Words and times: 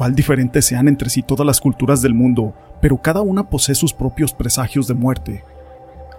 cuál 0.00 0.14
diferentes 0.14 0.64
sean 0.64 0.88
entre 0.88 1.10
sí 1.10 1.22
todas 1.22 1.46
las 1.46 1.60
culturas 1.60 2.00
del 2.00 2.14
mundo, 2.14 2.54
pero 2.80 3.02
cada 3.02 3.20
una 3.20 3.50
posee 3.50 3.74
sus 3.74 3.92
propios 3.92 4.32
presagios 4.32 4.86
de 4.86 4.94
muerte. 4.94 5.44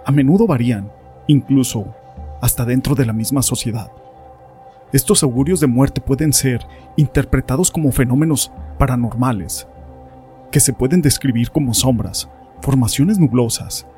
A 0.06 0.12
menudo 0.12 0.46
varían, 0.46 0.92
incluso 1.26 1.92
hasta 2.40 2.64
dentro 2.64 2.94
de 2.94 3.06
la 3.06 3.12
misma 3.12 3.42
sociedad. 3.42 3.90
Estos 4.92 5.24
augurios 5.24 5.58
de 5.58 5.66
muerte 5.66 6.00
pueden 6.00 6.32
ser 6.32 6.64
interpretados 6.94 7.72
como 7.72 7.90
fenómenos 7.90 8.52
paranormales, 8.78 9.66
que 10.52 10.60
se 10.60 10.72
pueden 10.72 11.02
describir 11.02 11.50
como 11.50 11.74
sombras, 11.74 12.28
formaciones 12.60 13.18
nublosas, 13.18 13.88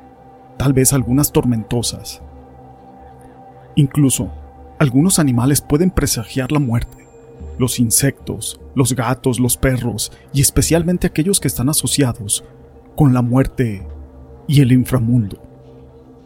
tal 0.57 0.73
vez 0.73 0.93
algunas 0.93 1.31
tormentosas. 1.31 2.23
Incluso, 3.75 4.31
algunos 4.79 5.19
animales 5.19 5.61
pueden 5.61 5.91
presagiar 5.91 6.51
la 6.51 6.57
muerte 6.57 7.04
los 7.57 7.79
insectos, 7.79 8.59
los 8.75 8.93
gatos, 8.93 9.39
los 9.39 9.57
perros 9.57 10.11
y 10.33 10.41
especialmente 10.41 11.07
aquellos 11.07 11.39
que 11.39 11.47
están 11.47 11.69
asociados 11.69 12.43
con 12.95 13.13
la 13.13 13.21
muerte 13.21 13.87
y 14.47 14.61
el 14.61 14.71
inframundo, 14.71 15.41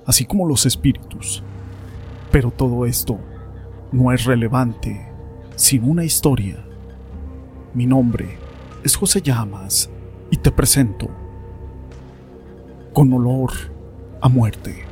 así 0.05 0.25
como 0.25 0.47
los 0.47 0.65
espíritus. 0.65 1.43
Pero 2.31 2.51
todo 2.51 2.85
esto 2.85 3.19
no 3.91 4.11
es 4.11 4.25
relevante 4.25 5.07
sin 5.55 5.83
una 5.83 6.03
historia. 6.03 6.63
Mi 7.73 7.85
nombre 7.85 8.37
es 8.83 8.95
José 8.95 9.21
Llamas 9.21 9.89
y 10.31 10.37
te 10.37 10.51
presento 10.51 11.09
con 12.93 13.11
olor 13.13 13.51
a 14.21 14.29
muerte. 14.29 14.83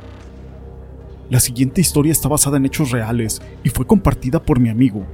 La 1.30 1.40
siguiente 1.40 1.80
historia 1.80 2.12
está 2.12 2.28
basada 2.28 2.56
en 2.56 2.66
hechos 2.66 2.90
reales 2.90 3.42
y 3.62 3.68
fue 3.68 3.86
compartida 3.86 4.42
por 4.42 4.60
mi 4.60 4.70
amigo 4.70 5.04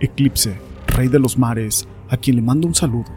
Eclipse 0.00 0.56
Rey 0.94 1.08
de 1.08 1.18
los 1.18 1.36
Mares, 1.36 1.88
a 2.08 2.16
quien 2.16 2.36
le 2.36 2.42
mando 2.42 2.68
un 2.68 2.74
saludo. 2.74 3.10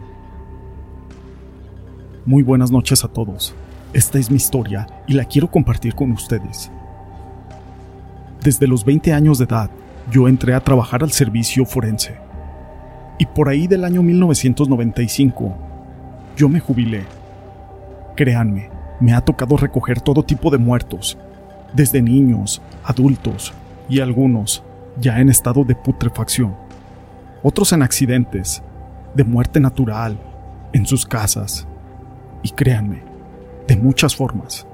Muy 2.26 2.42
buenas 2.42 2.72
noches 2.72 3.04
a 3.04 3.08
todos. 3.08 3.54
Esta 3.92 4.18
es 4.18 4.32
mi 4.32 4.36
historia 4.36 4.88
y 5.06 5.12
la 5.12 5.24
quiero 5.24 5.48
compartir 5.48 5.94
con 5.94 6.10
ustedes. 6.10 6.72
Desde 8.42 8.66
los 8.66 8.84
20 8.84 9.12
años 9.12 9.38
de 9.38 9.44
edad, 9.44 9.70
yo 10.10 10.26
entré 10.26 10.54
a 10.54 10.60
trabajar 10.60 11.04
al 11.04 11.12
servicio 11.12 11.64
forense. 11.64 12.16
Y 13.16 13.26
por 13.26 13.48
ahí 13.48 13.68
del 13.68 13.84
año 13.84 14.02
1995, 14.02 15.56
yo 16.36 16.48
me 16.48 16.58
jubilé. 16.58 17.04
Créanme, 18.16 18.70
me 18.98 19.14
ha 19.14 19.20
tocado 19.20 19.56
recoger 19.56 20.00
todo 20.00 20.24
tipo 20.24 20.50
de 20.50 20.58
muertos, 20.58 21.16
desde 21.72 22.02
niños, 22.02 22.60
adultos 22.82 23.52
y 23.88 24.00
algunos 24.00 24.64
ya 25.00 25.20
en 25.20 25.28
estado 25.28 25.62
de 25.62 25.76
putrefacción 25.76 26.67
otros 27.42 27.72
en 27.72 27.82
accidentes, 27.82 28.62
de 29.14 29.24
muerte 29.24 29.60
natural, 29.60 30.18
en 30.72 30.86
sus 30.86 31.06
casas. 31.06 31.66
Y 32.42 32.50
créanme, 32.50 33.02
de 33.66 33.76
muchas 33.76 34.14
formas. 34.14 34.66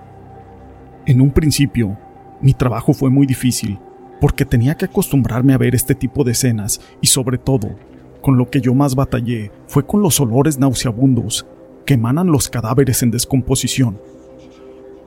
En 1.07 1.21
un 1.21 1.31
principio, 1.31 1.97
mi 2.41 2.55
trabajo 2.55 2.93
fue 2.93 3.11
muy 3.11 3.27
difícil, 3.27 3.79
porque 4.21 4.45
tenía 4.45 4.77
que 4.77 4.87
acostumbrarme 4.87 5.53
a 5.53 5.59
ver 5.59 5.75
este 5.75 5.95
tipo 5.95 6.25
de 6.25 6.33
escenas 6.33 6.81
y 7.01 7.09
sobre 7.09 7.39
todo, 7.39 7.77
con 8.21 8.39
lo 8.39 8.49
que 8.49 8.61
yo 8.61 8.75
más 8.75 8.95
batallé 8.95 9.51
fue 9.67 9.87
con 9.87 10.01
los 10.01 10.19
olores 10.21 10.59
nauseabundos 10.59 11.47
que 11.85 11.95
emanan 11.95 12.29
los 12.29 12.49
cadáveres 12.49 13.03
en 13.03 13.11
descomposición. 13.11 14.01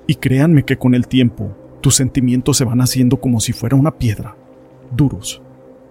Y 0.05 0.15
créanme 0.15 0.63
que 0.63 0.77
con 0.77 0.93
el 0.93 1.07
tiempo, 1.07 1.55
tus 1.81 1.95
sentimientos 1.95 2.57
se 2.57 2.65
van 2.65 2.81
haciendo 2.81 3.19
como 3.19 3.39
si 3.39 3.53
fuera 3.53 3.75
una 3.75 3.97
piedra, 3.97 4.35
duros, 4.95 5.41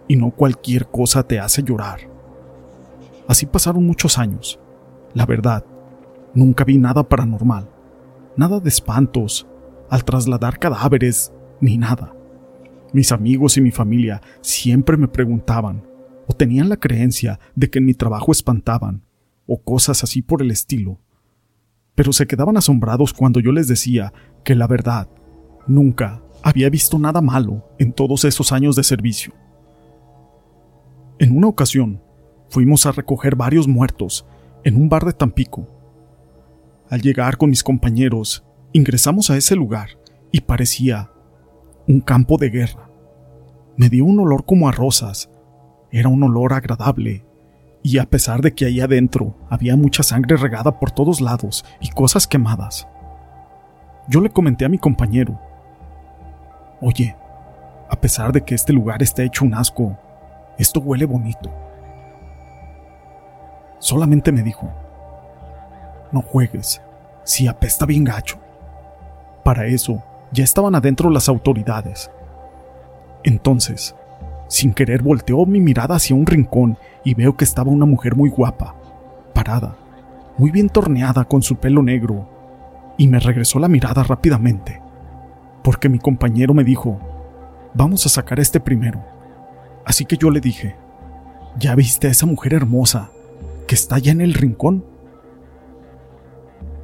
y 0.08 0.16
no 0.16 0.30
cualquier 0.30 0.86
cosa 0.86 1.22
te 1.22 1.38
hace 1.38 1.62
llorar. 1.62 2.00
Así 3.28 3.46
pasaron 3.46 3.84
muchos 3.84 4.18
años. 4.18 4.58
La 5.14 5.26
verdad, 5.26 5.64
nunca 6.34 6.64
vi 6.64 6.78
nada 6.78 7.02
paranormal, 7.02 7.68
nada 8.36 8.60
de 8.60 8.68
espantos, 8.68 9.46
al 9.90 10.04
trasladar 10.04 10.58
cadáveres, 10.58 11.32
ni 11.60 11.78
nada. 11.78 12.14
Mis 12.92 13.12
amigos 13.12 13.56
y 13.56 13.60
mi 13.60 13.70
familia 13.70 14.20
siempre 14.40 14.96
me 14.96 15.08
preguntaban, 15.08 15.84
o 16.26 16.32
tenían 16.34 16.68
la 16.68 16.76
creencia 16.76 17.40
de 17.54 17.70
que 17.70 17.78
en 17.78 17.86
mi 17.86 17.94
trabajo 17.94 18.32
espantaban, 18.32 19.02
o 19.46 19.62
cosas 19.62 20.02
así 20.04 20.22
por 20.22 20.42
el 20.42 20.50
estilo. 20.50 21.00
Pero 21.94 22.12
se 22.12 22.26
quedaban 22.26 22.56
asombrados 22.56 23.12
cuando 23.12 23.40
yo 23.40 23.52
les 23.52 23.68
decía 23.68 24.12
que 24.44 24.54
la 24.54 24.66
verdad, 24.66 25.08
nunca 25.66 26.22
había 26.42 26.68
visto 26.68 26.98
nada 26.98 27.20
malo 27.20 27.70
en 27.78 27.92
todos 27.92 28.24
esos 28.24 28.52
años 28.52 28.76
de 28.76 28.84
servicio. 28.84 29.32
En 31.19 31.37
una 31.37 31.49
ocasión, 31.49 32.03
fuimos 32.49 32.87
a 32.87 32.93
recoger 32.93 33.37
varios 33.37 33.66
muertos 33.66 34.27
en 34.65 34.77
un 34.77 34.88
bar 34.88 35.04
de 35.04 35.12
Tampico. 35.12 35.66
Al 36.91 37.00
llegar 37.00 37.37
con 37.37 37.50
mis 37.50 37.62
compañeros, 37.62 38.44
ingresamos 38.72 39.31
a 39.31 39.37
ese 39.37 39.56
lugar 39.56 39.91
y 40.31 40.41
parecía 40.41 41.10
un 41.88 42.00
campo 42.00 42.37
de 42.37 42.50
guerra. 42.50 42.91
Me 43.77 43.88
dio 43.88 44.04
un 44.04 44.21
olor 44.21 44.44
como 44.44 44.69
a 44.69 44.72
rosas. 44.72 45.31
Era 45.91 46.09
un 46.09 46.22
olor 46.22 46.53
agradable. 46.53 47.25
Y 47.83 47.98
a 47.98 48.04
pesar 48.04 48.43
de 48.43 48.54
que 48.54 48.66
ahí 48.66 48.81
adentro 48.81 49.37
había 49.48 49.77
mucha 49.77 50.03
sangre 50.03 50.37
regada 50.37 50.78
por 50.78 50.91
todos 50.91 51.21
lados 51.21 51.65
y 51.81 51.88
cosas 51.91 52.27
quemadas, 52.27 52.88
yo 54.09 54.21
le 54.21 54.31
comenté 54.31 54.65
a 54.65 54.69
mi 54.69 54.78
compañero, 54.78 55.38
Oye, 56.81 57.16
a 57.88 57.98
pesar 57.98 58.33
de 58.33 58.43
que 58.43 58.54
este 58.54 58.72
lugar 58.72 59.03
está 59.03 59.22
hecho 59.22 59.44
un 59.44 59.54
asco, 59.54 59.98
esto 60.58 60.80
huele 60.80 61.06
bonito. 61.06 61.50
Solamente 63.78 64.32
me 64.32 64.42
dijo, 64.42 64.70
no 66.12 66.22
juegues, 66.22 66.80
si 67.24 67.46
apesta 67.46 67.86
bien 67.86 68.04
gacho. 68.04 68.38
Para 69.42 69.66
eso, 69.66 70.02
ya 70.32 70.44
estaban 70.44 70.74
adentro 70.74 71.10
las 71.10 71.28
autoridades. 71.28 72.10
Entonces, 73.22 73.94
sin 74.48 74.72
querer 74.72 75.02
volteó 75.02 75.44
mi 75.46 75.60
mirada 75.60 75.96
hacia 75.96 76.16
un 76.16 76.26
rincón 76.26 76.78
y 77.04 77.14
veo 77.14 77.36
que 77.36 77.44
estaba 77.44 77.70
una 77.70 77.86
mujer 77.86 78.16
muy 78.16 78.30
guapa, 78.30 78.74
parada, 79.34 79.76
muy 80.38 80.50
bien 80.50 80.68
torneada 80.68 81.24
con 81.24 81.42
su 81.42 81.56
pelo 81.56 81.82
negro, 81.82 82.28
y 82.96 83.08
me 83.08 83.18
regresó 83.18 83.58
la 83.58 83.68
mirada 83.68 84.02
rápidamente, 84.02 84.80
porque 85.62 85.88
mi 85.88 85.98
compañero 85.98 86.54
me 86.54 86.64
dijo, 86.64 86.98
vamos 87.74 88.06
a 88.06 88.08
sacar 88.08 88.40
este 88.40 88.60
primero. 88.60 89.16
Así 89.86 90.04
que 90.04 90.16
yo 90.16 90.30
le 90.30 90.41
dije, 90.41 90.74
¿ya 91.60 91.76
viste 91.76 92.08
a 92.08 92.10
esa 92.10 92.26
mujer 92.26 92.52
hermosa 92.54 93.12
que 93.69 93.76
está 93.76 93.94
allá 93.94 94.10
en 94.10 94.20
el 94.20 94.34
rincón? 94.34 94.84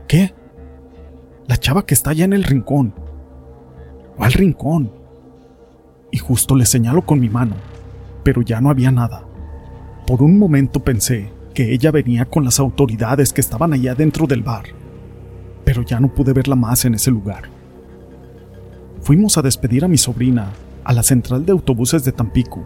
¿Qué? 0.06 0.32
La 1.48 1.56
chava 1.56 1.84
que 1.84 1.94
está 1.94 2.10
allá 2.10 2.24
en 2.24 2.32
el 2.32 2.44
rincón. 2.44 2.94
¿Cuál 4.16 4.32
rincón? 4.32 4.92
Y 6.12 6.18
justo 6.18 6.54
le 6.54 6.64
señalo 6.64 7.04
con 7.04 7.18
mi 7.18 7.28
mano, 7.28 7.56
pero 8.22 8.40
ya 8.40 8.60
no 8.60 8.70
había 8.70 8.92
nada. 8.92 9.24
Por 10.06 10.22
un 10.22 10.38
momento 10.38 10.78
pensé 10.78 11.28
que 11.54 11.72
ella 11.72 11.90
venía 11.90 12.26
con 12.26 12.44
las 12.44 12.60
autoridades 12.60 13.32
que 13.32 13.40
estaban 13.40 13.72
allá 13.72 13.96
dentro 13.96 14.28
del 14.28 14.42
bar, 14.42 14.66
pero 15.64 15.82
ya 15.82 15.98
no 15.98 16.14
pude 16.14 16.32
verla 16.32 16.54
más 16.54 16.84
en 16.84 16.94
ese 16.94 17.10
lugar. 17.10 17.48
Fuimos 19.00 19.38
a 19.38 19.42
despedir 19.42 19.84
a 19.84 19.88
mi 19.88 19.98
sobrina 19.98 20.52
a 20.84 20.92
la 20.92 21.02
central 21.02 21.44
de 21.44 21.50
autobuses 21.50 22.04
de 22.04 22.12
Tampico 22.12 22.64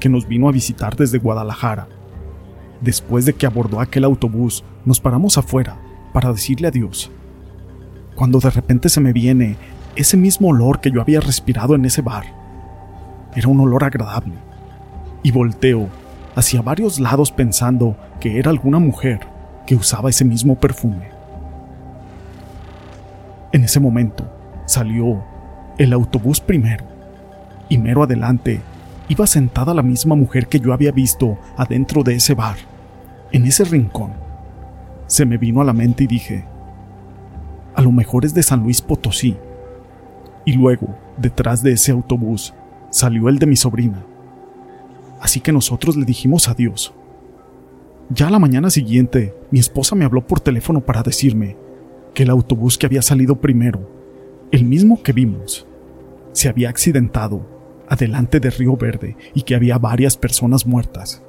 que 0.00 0.08
nos 0.08 0.26
vino 0.26 0.48
a 0.48 0.52
visitar 0.52 0.96
desde 0.96 1.18
Guadalajara. 1.18 1.86
Después 2.80 3.26
de 3.26 3.34
que 3.34 3.46
abordó 3.46 3.80
aquel 3.80 4.04
autobús, 4.04 4.64
nos 4.84 4.98
paramos 4.98 5.38
afuera 5.38 5.78
para 6.12 6.32
decirle 6.32 6.68
adiós. 6.68 7.10
Cuando 8.16 8.40
de 8.40 8.50
repente 8.50 8.88
se 8.88 9.00
me 9.00 9.12
viene 9.12 9.56
ese 9.94 10.16
mismo 10.16 10.48
olor 10.48 10.80
que 10.80 10.90
yo 10.90 11.00
había 11.00 11.20
respirado 11.20 11.74
en 11.74 11.84
ese 11.84 12.02
bar. 12.02 12.24
Era 13.34 13.48
un 13.48 13.60
olor 13.60 13.84
agradable. 13.84 14.34
Y 15.22 15.30
volteo 15.30 15.88
hacia 16.34 16.62
varios 16.62 16.98
lados 16.98 17.30
pensando 17.30 17.96
que 18.18 18.38
era 18.38 18.50
alguna 18.50 18.78
mujer 18.78 19.20
que 19.66 19.74
usaba 19.74 20.10
ese 20.10 20.24
mismo 20.24 20.56
perfume. 20.56 21.10
En 23.52 23.64
ese 23.64 23.80
momento 23.80 24.26
salió 24.66 25.22
el 25.76 25.92
autobús 25.92 26.40
primero 26.40 26.84
y 27.68 27.78
mero 27.78 28.02
adelante 28.02 28.60
iba 29.10 29.26
sentada 29.26 29.74
la 29.74 29.82
misma 29.82 30.14
mujer 30.14 30.46
que 30.46 30.60
yo 30.60 30.72
había 30.72 30.92
visto 30.92 31.36
adentro 31.56 32.04
de 32.04 32.14
ese 32.14 32.34
bar, 32.34 32.56
en 33.32 33.44
ese 33.44 33.64
rincón. 33.64 34.12
se 35.08 35.26
me 35.26 35.36
vino 35.36 35.60
a 35.60 35.64
la 35.64 35.72
mente 35.72 36.04
y 36.04 36.06
dije, 36.06 36.44
a 37.74 37.82
lo 37.82 37.90
mejor 37.90 38.24
es 38.24 38.32
de 38.32 38.44
San 38.44 38.62
Luis 38.62 38.80
Potosí. 38.80 39.36
Y 40.44 40.52
luego, 40.52 40.96
detrás 41.16 41.64
de 41.64 41.72
ese 41.72 41.90
autobús, 41.90 42.54
salió 42.90 43.28
el 43.28 43.40
de 43.40 43.46
mi 43.46 43.56
sobrina. 43.56 44.04
Así 45.20 45.40
que 45.40 45.50
nosotros 45.52 45.96
le 45.96 46.04
dijimos 46.04 46.48
adiós. 46.48 46.94
Ya 48.10 48.28
a 48.28 48.30
la 48.30 48.38
mañana 48.38 48.70
siguiente, 48.70 49.34
mi 49.50 49.58
esposa 49.58 49.96
me 49.96 50.04
habló 50.04 50.24
por 50.24 50.38
teléfono 50.38 50.80
para 50.80 51.02
decirme 51.02 51.56
que 52.14 52.22
el 52.22 52.30
autobús 52.30 52.78
que 52.78 52.86
había 52.86 53.02
salido 53.02 53.40
primero, 53.40 53.90
el 54.52 54.64
mismo 54.64 55.02
que 55.02 55.12
vimos, 55.12 55.66
se 56.30 56.48
había 56.48 56.68
accidentado 56.68 57.59
adelante 57.90 58.38
de 58.40 58.50
Río 58.50 58.76
Verde 58.76 59.16
y 59.34 59.42
que 59.42 59.54
había 59.54 59.76
varias 59.76 60.16
personas 60.16 60.64
muertas. 60.64 61.22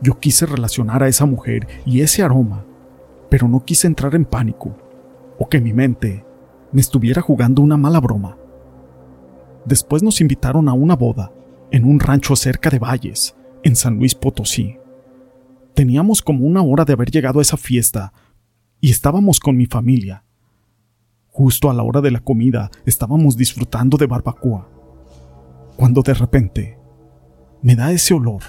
Yo 0.00 0.18
quise 0.18 0.46
relacionar 0.46 1.02
a 1.02 1.08
esa 1.08 1.26
mujer 1.26 1.68
y 1.86 2.00
ese 2.00 2.22
aroma, 2.22 2.64
pero 3.28 3.46
no 3.46 3.64
quise 3.64 3.86
entrar 3.86 4.14
en 4.14 4.24
pánico 4.24 4.76
o 5.38 5.48
que 5.48 5.60
mi 5.60 5.72
mente 5.72 6.24
me 6.72 6.80
estuviera 6.80 7.20
jugando 7.22 7.62
una 7.62 7.76
mala 7.76 8.00
broma. 8.00 8.36
Después 9.64 10.02
nos 10.02 10.20
invitaron 10.20 10.68
a 10.68 10.72
una 10.72 10.96
boda 10.96 11.30
en 11.70 11.84
un 11.84 12.00
rancho 12.00 12.34
cerca 12.34 12.70
de 12.70 12.78
Valles, 12.78 13.36
en 13.62 13.76
San 13.76 13.96
Luis 13.98 14.14
Potosí. 14.14 14.78
Teníamos 15.74 16.22
como 16.22 16.46
una 16.46 16.62
hora 16.62 16.84
de 16.84 16.94
haber 16.94 17.10
llegado 17.10 17.38
a 17.38 17.42
esa 17.42 17.56
fiesta 17.56 18.12
y 18.80 18.90
estábamos 18.90 19.40
con 19.40 19.56
mi 19.56 19.66
familia. 19.66 20.24
Justo 21.28 21.70
a 21.70 21.74
la 21.74 21.82
hora 21.82 22.00
de 22.00 22.10
la 22.10 22.20
comida 22.20 22.70
estábamos 22.86 23.36
disfrutando 23.36 23.96
de 23.96 24.06
barbacoa, 24.06 24.71
cuando 25.76 26.02
de 26.02 26.14
repente 26.14 26.78
me 27.62 27.76
da 27.76 27.92
ese 27.92 28.14
olor, 28.14 28.42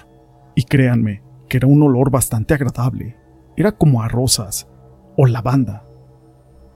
y 0.55 0.63
créanme, 0.63 1.23
era 1.57 1.67
un 1.67 1.83
olor 1.83 2.09
bastante 2.09 2.53
agradable. 2.53 3.15
Era 3.55 3.73
como 3.73 4.01
a 4.01 4.07
rosas 4.07 4.67
o 5.15 5.27
lavanda. 5.27 5.85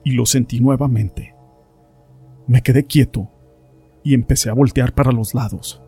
Y 0.04 0.12
lo 0.12 0.26
sentí 0.26 0.60
nuevamente. 0.60 1.36
Me 2.46 2.62
quedé 2.62 2.86
quieto 2.86 3.30
y 4.04 4.14
empecé 4.14 4.50
a 4.50 4.54
voltear 4.54 4.94
para 4.94 5.12
los 5.12 5.34
lados. 5.34 5.82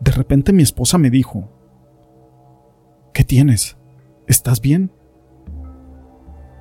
De 0.00 0.12
repente 0.12 0.52
mi 0.52 0.62
esposa 0.62 0.98
me 0.98 1.10
dijo, 1.10 1.48
¿Qué 3.12 3.24
tienes? 3.24 3.76
¿Estás 4.26 4.60
bien? 4.60 4.92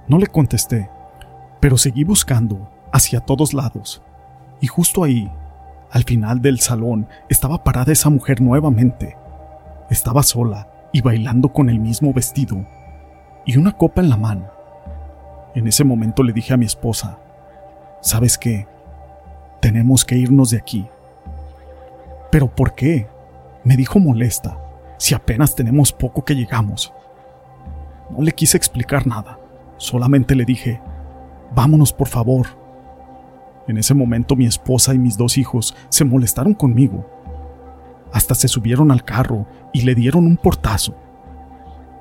No 0.07 0.17
le 0.17 0.27
contesté, 0.27 0.89
pero 1.59 1.77
seguí 1.77 2.03
buscando 2.03 2.69
hacia 2.91 3.21
todos 3.21 3.53
lados. 3.53 4.01
Y 4.59 4.67
justo 4.67 5.03
ahí, 5.03 5.31
al 5.91 6.03
final 6.05 6.41
del 6.41 6.59
salón, 6.59 7.07
estaba 7.29 7.63
parada 7.63 7.91
esa 7.91 8.09
mujer 8.09 8.41
nuevamente. 8.41 9.17
Estaba 9.89 10.23
sola 10.23 10.69
y 10.93 11.01
bailando 11.01 11.49
con 11.49 11.69
el 11.69 11.79
mismo 11.79 12.13
vestido 12.13 12.65
y 13.45 13.57
una 13.57 13.73
copa 13.73 14.01
en 14.01 14.09
la 14.09 14.17
mano. 14.17 14.49
En 15.53 15.67
ese 15.67 15.83
momento 15.83 16.23
le 16.23 16.31
dije 16.31 16.53
a 16.53 16.57
mi 16.57 16.65
esposa, 16.65 17.19
¿sabes 17.99 18.37
qué? 18.37 18.67
Tenemos 19.59 20.05
que 20.05 20.15
irnos 20.15 20.51
de 20.51 20.57
aquí. 20.57 20.87
¿Pero 22.31 22.47
por 22.55 22.73
qué? 22.73 23.07
Me 23.65 23.75
dijo 23.75 23.99
molesta, 23.99 24.57
si 24.97 25.13
apenas 25.13 25.55
tenemos 25.55 25.91
poco 25.91 26.23
que 26.23 26.35
llegamos. 26.35 26.93
No 28.09 28.21
le 28.21 28.31
quise 28.31 28.55
explicar 28.55 29.05
nada, 29.05 29.39
solamente 29.75 30.35
le 30.35 30.45
dije, 30.45 30.81
vámonos 31.53 31.91
por 31.91 32.07
favor. 32.07 32.60
En 33.67 33.77
ese 33.77 33.93
momento 33.93 34.35
mi 34.35 34.45
esposa 34.45 34.93
y 34.93 34.99
mis 34.99 35.17
dos 35.17 35.37
hijos 35.37 35.75
se 35.89 36.03
molestaron 36.03 36.53
conmigo 36.53 37.05
hasta 38.11 38.35
se 38.35 38.47
subieron 38.47 38.91
al 38.91 39.03
carro 39.03 39.47
y 39.73 39.81
le 39.81 39.95
dieron 39.95 40.25
un 40.25 40.37
portazo. 40.37 40.95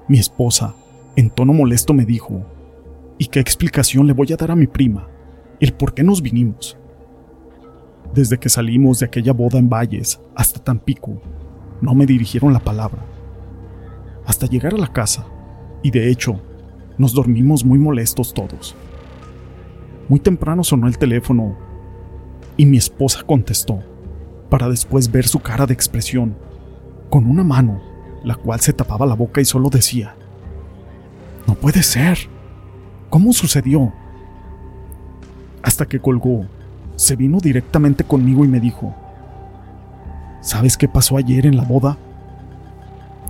Mi 0.08 0.18
esposa, 0.18 0.74
en 1.16 1.30
tono 1.30 1.52
molesto, 1.52 1.92
me 1.94 2.04
dijo, 2.04 2.44
¿y 3.18 3.26
qué 3.26 3.40
explicación 3.40 4.06
le 4.06 4.12
voy 4.12 4.32
a 4.32 4.36
dar 4.36 4.50
a 4.50 4.56
mi 4.56 4.66
prima? 4.66 5.06
El 5.60 5.72
por 5.72 5.94
qué 5.94 6.02
nos 6.02 6.20
vinimos. 6.20 6.76
Desde 8.12 8.38
que 8.38 8.48
salimos 8.48 8.98
de 8.98 9.06
aquella 9.06 9.32
boda 9.32 9.58
en 9.58 9.68
Valles 9.68 10.20
hasta 10.34 10.58
Tampico, 10.58 11.20
no 11.80 11.94
me 11.94 12.06
dirigieron 12.06 12.52
la 12.52 12.60
palabra. 12.60 13.04
Hasta 14.26 14.46
llegar 14.46 14.74
a 14.74 14.78
la 14.78 14.92
casa, 14.92 15.26
y 15.82 15.90
de 15.90 16.10
hecho, 16.10 16.40
nos 16.98 17.14
dormimos 17.14 17.64
muy 17.64 17.78
molestos 17.78 18.34
todos. 18.34 18.74
Muy 20.10 20.18
temprano 20.18 20.64
sonó 20.64 20.88
el 20.88 20.98
teléfono 20.98 21.54
y 22.56 22.66
mi 22.66 22.78
esposa 22.78 23.22
contestó 23.24 23.78
para 24.48 24.68
después 24.68 25.12
ver 25.12 25.28
su 25.28 25.38
cara 25.38 25.66
de 25.66 25.72
expresión, 25.72 26.34
con 27.08 27.26
una 27.26 27.44
mano, 27.44 27.80
la 28.24 28.34
cual 28.34 28.58
se 28.58 28.72
tapaba 28.72 29.06
la 29.06 29.14
boca 29.14 29.40
y 29.40 29.44
solo 29.44 29.70
decía, 29.70 30.16
No 31.46 31.54
puede 31.54 31.84
ser. 31.84 32.18
¿Cómo 33.08 33.32
sucedió? 33.32 33.92
Hasta 35.62 35.86
que 35.86 36.00
colgó, 36.00 36.44
se 36.96 37.14
vino 37.14 37.38
directamente 37.38 38.02
conmigo 38.02 38.44
y 38.44 38.48
me 38.48 38.58
dijo, 38.58 38.92
¿Sabes 40.40 40.76
qué 40.76 40.88
pasó 40.88 41.18
ayer 41.18 41.46
en 41.46 41.56
la 41.56 41.62
boda? 41.62 41.96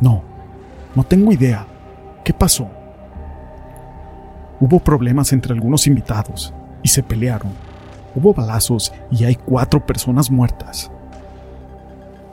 No, 0.00 0.23
no 0.94 1.05
tengo 1.05 1.31
idea. 1.31 1.67
¿Qué 2.25 2.32
pasó? 2.32 2.71
Hubo 4.61 4.79
problemas 4.79 5.35
entre 5.35 5.53
algunos 5.53 5.87
invitados 5.87 6.55
y 6.82 6.88
se 6.88 7.03
pelearon. 7.03 7.53
Hubo 8.15 8.35
balazos 8.35 8.93
y 9.11 9.25
hay 9.25 9.35
cuatro 9.37 9.85
personas 9.85 10.31
muertas. 10.31 10.91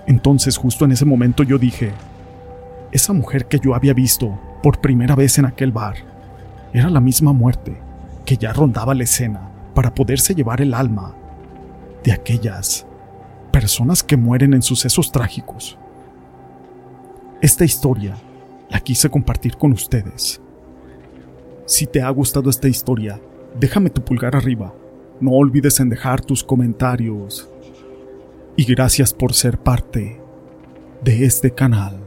Entonces 0.08 0.58
justo 0.58 0.86
en 0.86 0.92
ese 0.92 1.06
momento 1.06 1.44
yo 1.44 1.58
dije, 1.58 1.92
esa 2.92 3.14
mujer 3.14 3.48
que 3.48 3.60
yo 3.60 3.76
había 3.76 3.94
visto 3.94 4.40
por 4.64 4.80
primera 4.80 5.16
vez 5.16 5.38
en 5.38 5.46
aquel 5.46 5.72
bar 5.72 5.96
era 6.74 6.90
la 6.90 7.00
misma 7.00 7.34
muerte 7.34 7.78
que 8.26 8.38
ya 8.38 8.54
rondaba 8.54 8.96
la 8.96 9.04
escena 9.04 9.50
para 9.74 9.94
poderse 9.94 10.34
llevar 10.34 10.62
el 10.62 10.74
alma 10.74 11.14
de 12.04 12.12
aquellas 12.12 12.86
personas 13.52 14.04
que 14.04 14.18
mueren 14.18 14.54
en 14.54 14.62
sucesos 14.62 15.12
trágicos. 15.12 15.78
Esta 17.42 17.66
historia 17.66 18.16
la 18.70 18.80
quise 18.80 19.10
compartir 19.10 19.58
con 19.58 19.72
ustedes. 19.72 20.42
Si 21.66 21.86
te 21.86 22.02
ha 22.02 22.10
gustado 22.10 22.50
esta 22.50 22.68
historia, 22.68 23.20
déjame 23.59 23.89
tu 23.89 24.01
pulgar 24.01 24.36
arriba. 24.36 24.74
No 25.20 25.32
olvides 25.32 25.79
en 25.79 25.89
dejar 25.89 26.22
tus 26.22 26.43
comentarios 26.43 27.50
y 28.55 28.65
gracias 28.65 29.13
por 29.13 29.34
ser 29.34 29.58
parte 29.58 30.22
de 31.03 31.25
este 31.25 31.51
canal. 31.51 32.07